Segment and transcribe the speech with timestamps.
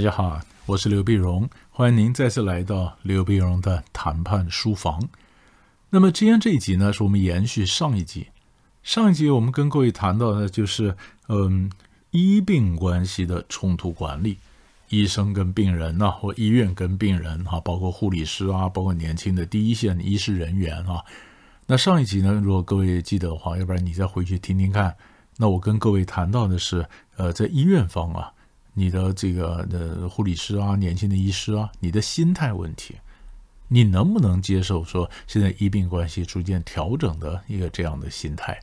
[0.00, 5.10] 大家好，我是刘碧荣，欢迎您再次来到刘碧荣的谈判书房。
[5.90, 8.28] 那么今天这一集呢，是我们延续上一集。
[8.82, 10.96] 上一集我们跟各位谈到的就是，
[11.28, 11.70] 嗯，
[12.12, 14.38] 医病关系的冲突管理，
[14.88, 21.04] 医生跟病人呐，或医院跟病人哈，包括护理师啊，包括年轻的第一线医师人员啊。
[21.66, 24.96] 那上一集呢，如果各位记得的话，要不然你再回去听听看。
[25.36, 26.88] 那我跟各位谈到的是，
[27.18, 28.32] 呃，在医院方啊。
[28.80, 32.96] 你的这个的护理师啊，年轻的医师啊，你的心态问题，
[33.68, 38.58] 你能不能接受说现在医病关系逐渐调整的一个这样的心态？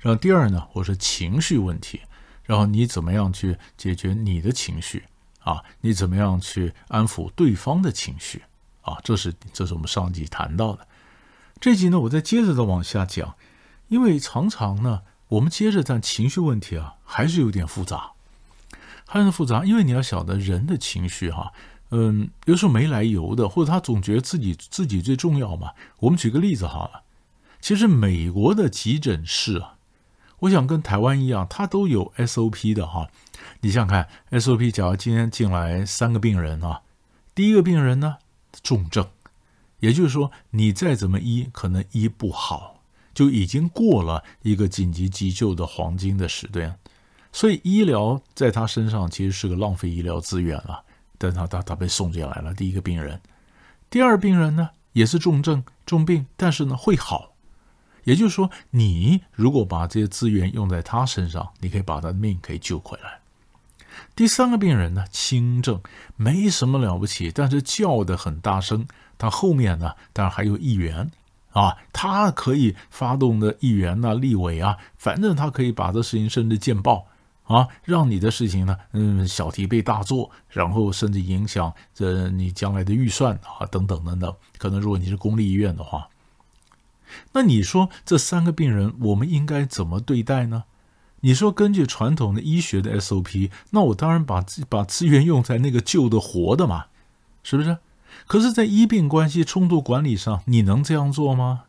[0.00, 2.02] 然后第二呢，我说情绪问题，
[2.44, 5.04] 然后你怎么样去解决你的情绪
[5.38, 5.64] 啊？
[5.80, 8.42] 你怎么样去安抚对方的情绪
[8.82, 8.98] 啊？
[9.02, 10.86] 这是这是我们上集谈到的。
[11.58, 13.34] 这集呢，我再接着再往下讲，
[13.88, 18.12] 因为常常呢，我们接着谈情绪问题啊，还是有点复杂。
[19.12, 21.52] 它很复杂，因为你要晓得人的情绪哈，
[21.90, 25.72] 嗯，有时候没来由的，或者他总觉得自己自己最重要嘛。
[25.98, 27.02] 我们举个例子好了，
[27.60, 29.74] 其实美国的急诊室啊，
[30.38, 33.10] 我想跟台湾一样，它都有 SOP 的哈。
[33.60, 34.08] 你想想看
[34.40, 36.80] ，SOP，假如今天进来三个病人啊，
[37.34, 38.16] 第一个病人呢
[38.62, 39.06] 重症，
[39.80, 42.80] 也就是说你再怎么医，可能医不好，
[43.12, 46.78] 就已经过了一个紧急急救的黄金的时段。
[47.32, 50.80] 所以医疗在他身上其实是个浪费医疗资源啊。
[51.18, 53.20] 但他他他被送进来了，第一个病人，
[53.88, 57.32] 第二病人呢也是重症重病，但是呢会好。
[58.02, 63.20] 也就是说，你如果把这些资源用在他身上，你可以把他的命可以救回来。
[64.16, 65.80] 第三个病人呢轻症，
[66.16, 68.84] 没什么了不起，但是叫的很大声。
[69.16, 71.08] 他后面呢当然还有议员
[71.52, 77.06] 啊，他可以发动的议员呐、立委啊，反正他可以把这事情甚至见报。
[77.52, 84.34] 啊，让你的事情呢，嗯，小题被大做，然后甚至影响这你将来的预算啊，等等等等。
[84.58, 86.08] 可能如果你是公立医院的话，
[87.32, 90.64] 那你说这三个病人我们应该怎么对待呢？
[91.20, 96.86] 你说根据传统的医学的 SOP，那我当然把把资源用在那个救的活的嘛，
[97.42, 97.78] 是不是？
[98.26, 101.62] 可是，在医病关系冲突管理上，你能这样做吗？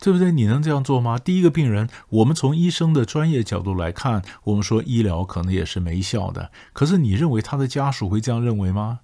[0.00, 0.30] 对不对？
[0.30, 1.18] 你能这样做吗？
[1.18, 6.50] 第一个病人，我们从医生的专业角度来看，我们说医疗可能也是没效的。
[6.72, 9.00] 可是你认为他的家属会这样认为吗？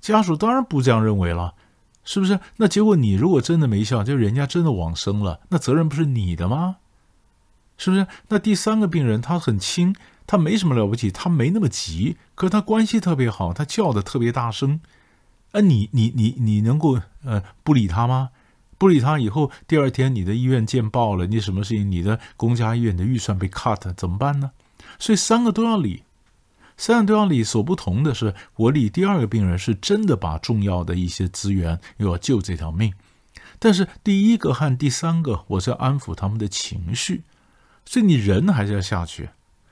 [0.00, 1.54] 家属当然不这样认为了，
[2.04, 2.38] 是不是？
[2.58, 6.76] 那结果你如果真的没效，就人家真的往生了，那责任不是你的吗？
[7.78, 8.06] 是不是？
[8.28, 14.80] 那第三个病人他很轻，他没什么了不起，他没那么急，可他关系特别好，他叫的特别大声，
[15.52, 18.28] 啊，你你你你能够呃不理他吗？
[18.76, 21.90] 不理他以后，第二天你的医院见报了，你什么事情？
[21.90, 24.50] 你的公家医院的预算被 cut 怎么办呢？
[24.98, 26.02] 所以三个都要理，
[26.76, 27.42] 三个都要理。
[27.44, 32.92] 所不同的是，我理第二个病人是真的把重要的一些资源又要救这条命，
[33.58, 37.22] 但是第一个和第三个，我是要安抚他们的情绪，
[37.84, 39.30] 所以你人还是要下去，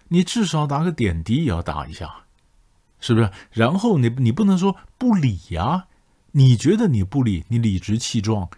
[0.08, 2.22] 你至少打个点滴也要打一下，
[3.00, 3.30] 是不是？
[3.50, 5.86] 然后你你不能说不理呀？
[6.32, 8.48] 你觉得你不理，你理直气壮。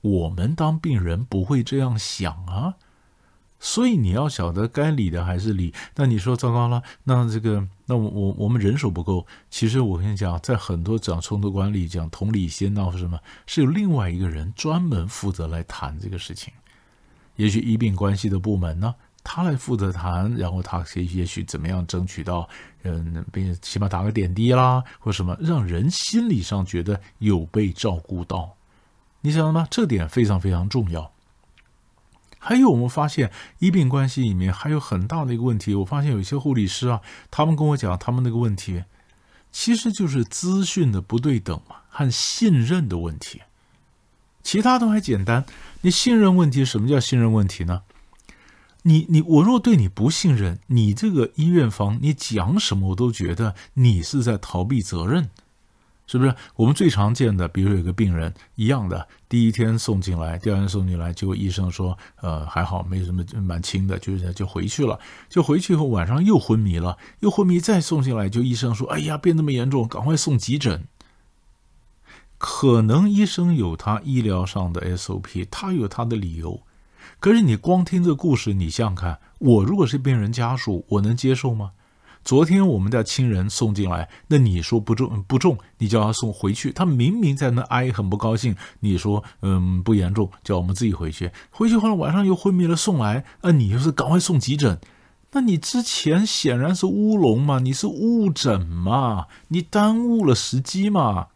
[0.00, 2.74] 我们当病人不会这样想啊，
[3.58, 5.74] 所以你要晓得该理的还是理。
[5.94, 9.26] 那你说糟糕了，那这个，那我我我们人手不够。
[9.50, 16.52] 其实我跟你讲，在很多讲冲突管理、讲同理心啊，或什么，是有另外一个人专门负责来谈这个事情。
[17.36, 22.48] 也许医病关系的部门呢，他来负责谈，然后他也也许怎么样争取到，
[22.84, 28.54] 嗯，并起码打个点滴啦，或什么，让人心理上觉得有被照顾到。
[29.22, 29.66] 你晓得吗？
[29.70, 31.12] 这点非常非常重要。
[32.38, 35.74] 还有，我们发现医病关系里面还有很大的一个问题。
[35.74, 38.84] 我发现有些护理师啊，他们跟我讲，他们那个问题
[39.52, 43.42] 其实就是资讯的不对等嘛，和信任的问题。
[44.42, 45.44] 其他都还简单。
[45.82, 47.82] 你信任问题，什么叫信任问题呢？
[48.84, 55.28] 你你我若对你不信任，你这个医院方，你讲什么我都觉得你是在逃避责任。
[56.10, 57.46] 是不是我们最常见的？
[57.46, 64.98] 比如有个病人一样的，第一天送进来，第二天送进来，结果医生说，呃，还好，没什么，蛮轻的，就是就回去了。
[65.28, 70.82] 就回去以后晚上又昏迷了，又昏迷，再送进来，就医生说，哎呀，变那么严重，赶快送急诊。
[72.38, 76.62] 可能医生有他医疗上的 SOP，他有他的理由。
[77.20, 81.70] 可是你光听这故事，你想想看，我如果是病人家属，我能接受吗？
[82.22, 86.70] 昨天我们的亲人送进来，那你说不重不重，你叫他送回去。
[86.70, 88.54] 他明明在那哀，很不高兴。
[88.80, 91.32] 你说嗯不严重，叫我们自己回去。
[91.50, 94.78] 回去后来晚上又昏迷了，送来，啊你就是赶快送急诊。
[95.32, 101.28] 那你之前显然是乌龙嘛，你是误诊嘛，你耽误了时机嘛。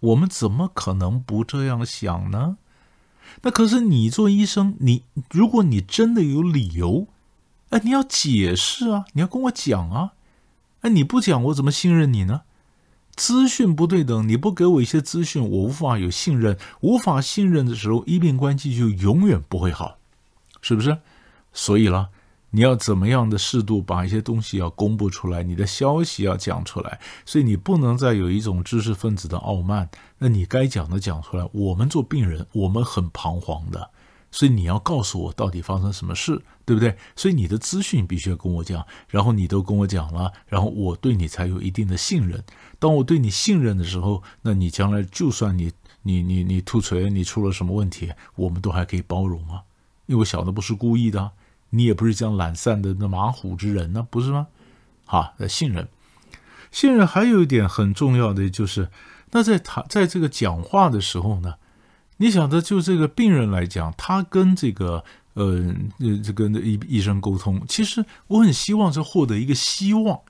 [0.00, 2.58] 我们怎么可能不这样想呢？
[3.42, 7.08] 那可是你做医生，你如果你真的有理由，
[7.70, 10.12] 哎，你要解释啊，你要跟我讲啊，
[10.80, 12.42] 哎，你不讲我怎么信任你呢？
[13.14, 19.98] 资讯不对等，你不给我一些资讯，我无法有信任，无法信任的时候，医病关系就永远不会好，
[20.60, 20.98] 是不是？
[21.52, 22.10] 所以了。
[22.50, 29.86] 你要怎么样的适度把一些东西要公布出来，你的消息要讲出来，所以你不能再有一种知识分子的傲慢。
[30.16, 31.46] 那你该讲的讲出来。
[31.52, 33.90] 我们做病人，我们很彷徨的，
[34.30, 36.94] 所以你要告诉我到底发生什么事，对不对？
[37.16, 42.44] 所以你的资讯必须要跟我讲，然后你都跟我讲了，然后我对你才有一定的信任。
[42.78, 45.72] 当我对你信任的时候，那你将来就算你
[46.02, 49.62] 你你你吐锤，你出了什么问题，我们都还可以包容啊，
[50.04, 51.30] 因为我晓得不是故意的。
[51.70, 54.48] 你也不是这样懒散的那马虎之人呢，不是吗？
[55.06, 55.88] 好，信任，
[56.70, 58.90] 信任还有一点很重要的就是，
[59.30, 61.54] 那在他在这个讲话的时候呢，
[62.18, 65.04] 你晓得，就这个病人来讲，他跟这个
[65.38, 70.20] 呃这这跟医医生沟通，其实我很希望是获得一个希望。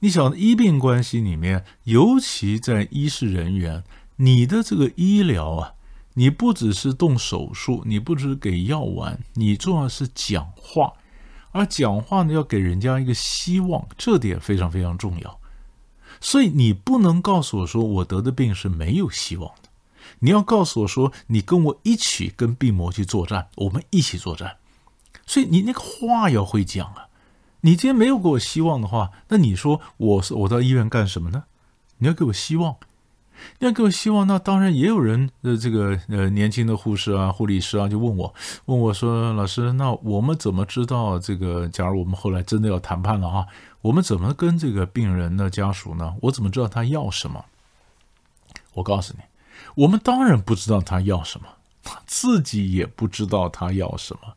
[0.00, 3.82] 你想，医病关系里面，尤其在医师人员，
[4.16, 5.74] 你的这个医疗啊。
[6.14, 10.94] 你不只是动手术，你不只是给药丸，你重要是讲话，
[11.52, 15.38] 而讲话呢，要给人家一个希望，这点非常非常重要。
[16.20, 19.67] 所以你不能告诉我说我得的病是没有希望的，
[20.20, 24.56] 你要告诉我说你跟我一起跟病魔去作战，我们一起作战。
[25.26, 27.08] 所以你那个话要会讲啊！
[27.62, 31.44] 你今天没有给我希望的话，那你说我是我到医院干什么呢？
[31.98, 32.76] 你要给我希望。
[33.60, 38.34] 你要给我希望，那当然也有人呃，这个呃年轻的护士啊、护理师啊，就问我，
[38.64, 41.68] 问我说：“老师，那我们怎么知道这个？
[41.68, 43.46] 假如我们后来真的要谈判了啊，
[43.80, 46.16] 我们怎么跟这个病人的家属呢？
[46.22, 47.44] 我怎么知道他要什么？”
[48.74, 49.22] 我告诉你，
[49.78, 51.46] 我们当然不知道他要什么，
[51.84, 54.34] 他自己也不知道他要什么。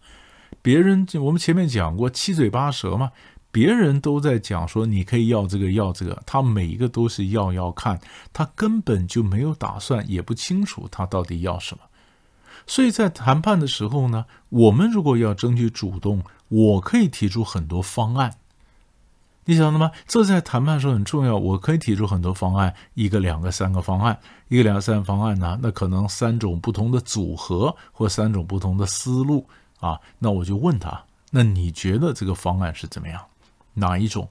[0.62, 3.12] 别人我们前面讲过七嘴八舌嘛。
[3.54, 8.00] 别人都在讲说你可以要这个要这个，他每一个都是要要看，
[8.32, 11.84] 他根本就没有打算，也不清楚他到底要什么。
[12.66, 18.38] 所以在谈判的时候呢，我们如果要争取主动，我可以提出很多方案。
[19.46, 19.92] 你晓得吗？
[20.08, 21.36] 这在谈判的时候很重要。
[21.36, 25.60] 我可以提出很多方案，一个、两个、三个方案，一个、两个、三个方案呢？
[25.62, 29.48] 那可能三种不同的组合或三种不同的思路
[29.80, 30.00] 啊。
[30.20, 33.20] 那我就问他：那你觉得这个方案是怎么样？
[33.74, 34.30] 哪一种？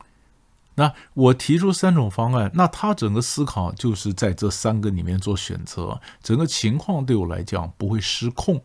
[0.77, 8.63] 那我提出三种方案，那他整个思考就是在这三个里面做选择，整个情况对我来讲不会失控。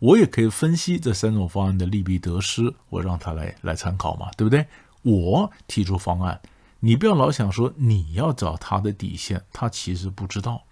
[0.00, 4.66] 我也可以分析这三种方案的利弊得失，我让他来来参考嘛，对不对？
[5.02, 6.40] 我提出方案，
[6.80, 10.62] 你不要老想说你要找他的底线，他其实不知道。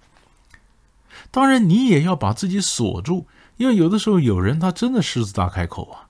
[1.31, 3.27] 当然，你也要把自己锁住，
[3.57, 6.09] 因为有的时候有人他真的狮子大开口啊。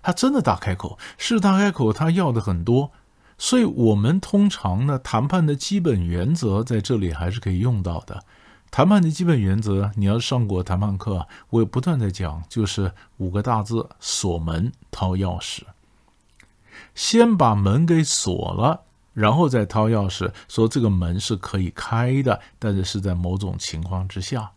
[0.00, 2.92] 他真的大开口，狮子大开口，他要的很多，
[3.36, 8.24] 所以我们通常呢，谈判的基本原则在这里还是可以用到的。
[8.70, 15.62] 谈判的基本原则，你要上过谈判课，我也不断在讲，就是五个大字：锁门掏钥匙。
[16.98, 24.50] 先把门给锁了，然后再掏钥匙，说这个门是可以开的，但是是在某种情况之下。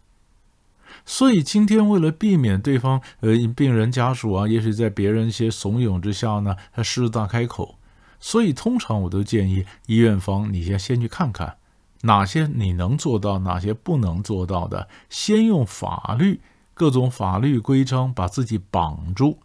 [1.06, 7.76] 所以今天为了避免对方呃病人家属啊，也许在别人一些怂恿之下呢，他狮子大开口。
[8.20, 11.58] 所以通常我都建议医院方，你先先去看看
[12.02, 16.42] 哪些你能做到，哪些不能做到的，先用法律
[16.74, 19.38] 各种法律规章把自己绑住，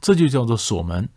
[0.00, 1.10] 这就叫做锁门。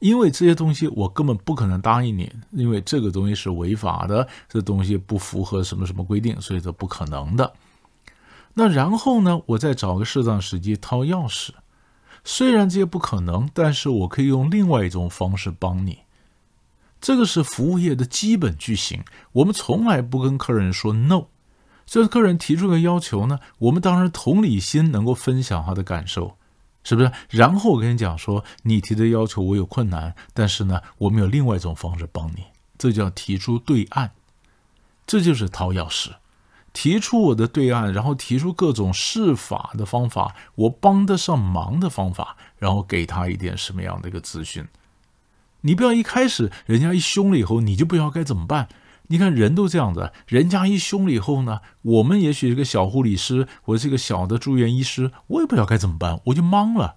[0.00, 7.52] 因为这些东西我根本不可能答应你，因为这个东西是违法的，这东西不符合什么什么规定，所以这不可能的。
[8.54, 9.40] 那然后呢？
[9.46, 11.50] 我再找个适当时机掏钥匙。
[12.24, 16.00] 虽然这些不可能，但是我可以用另外一种方式帮你。
[17.00, 19.02] 这个是服务业的基本句型。
[19.32, 21.26] 我们从来不跟客人说 “no”。
[21.86, 26.36] 这客人提出个要求呢，我们当然同理心能够分享他的感受，
[26.82, 27.12] 是不是？
[27.28, 32.44] 然后我跟你讲说，你提的要求我有困难，但是呢，我们有另外一种方式帮你。
[32.78, 34.10] 这叫提出对岸，
[35.06, 36.12] 这就是掏钥匙。
[36.72, 44.66] 提出我的对岸，然后提出各种试法的方法，我帮得上忙的方法，然后给他一点什么样的一个资讯。
[45.62, 48.68] 你不要一开始人家一凶了以后，你就不知道该怎么办。
[49.10, 56.94] 你看人都这样子，人家一凶了以后呢，我们也许是个小护理师，我是个小的住院医师，我也不知道该怎么办，我就懵了。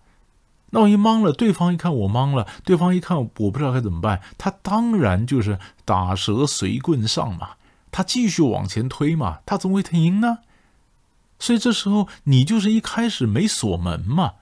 [0.70, 7.52] 那我一懵了，对方一看我懵了，对方一看我不知道该怎么办，他当然就是打蛇随棍上嘛，
[7.92, 10.40] 他继续往前推嘛，他怎么会停呢？
[11.40, 14.34] 所以这时候你就是一开始没锁门嘛，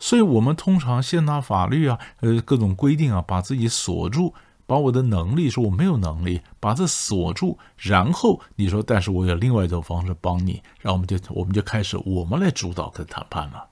[0.00, 4.34] 所以我们通常先拿法律啊，呃，各种规定啊，把自己锁住，
[4.66, 13.66] 把我的能力说我没有能力，把这锁住，然后你说，但是我有另外一种方式帮你，然后我们就我们就开始我们来主导跟谈判了，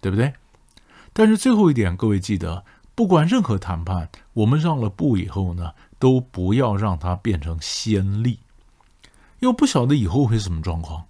[0.00, 0.32] 对不对？
[1.12, 8.38] 但是最后一点，各位记得，不管任何谈判，我们让了步以后呢，都不要让它变成先例，
[9.40, 11.04] 因为不晓得以后会什么状况，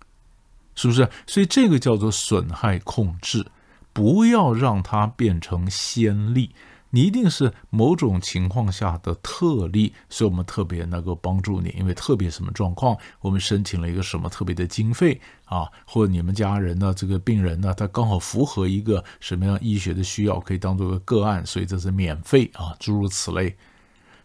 [0.74, 1.08] 是不是？
[1.26, 3.44] 所以这个叫做损害控制，
[3.92, 6.54] 不要让它变成先例。
[6.94, 11.74] 你一定是某种情况下的特例，所以我们特别能够帮助你。
[11.76, 23.56] 因为特别什么状况，我们申请了一个什么特别的经费啊，或者你们家人呢，这个病人呢，他刚好符合一个什么样医学的需要，可以当做个个案，所以这是免费啊，诸如此类，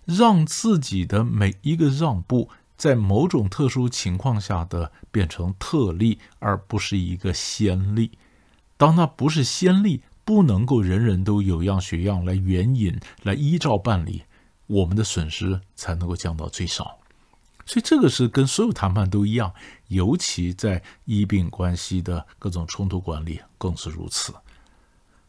[0.05, 8.11] 让自己的每一个让步，在某种特殊情况下的变成特例，而不是一个先例。
[8.77, 10.03] 当它不是先例。
[10.29, 14.21] 不能够人人都有样学样来援引来依照办理，
[14.67, 16.99] 我们的损失才能够降到最少。
[17.65, 19.51] 所以这个是跟所有谈判都一样，
[19.87, 24.31] 尤其在医病关系的各种冲突管理更是如此。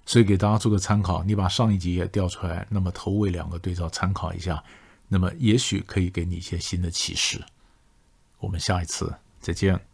[0.04, 4.62] 所以给大家做个参考，你把上一集也调出来，那么头尾两个对照参考一下，
[5.08, 7.42] 那么也许可以给你一些新的启示。
[8.38, 9.89] 我们下一次再见。